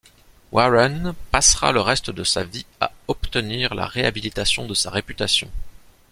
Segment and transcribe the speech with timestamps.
[0.51, 5.47] Warren passera le reste de sa vie à obtenir la réhabilitation de sa réputation.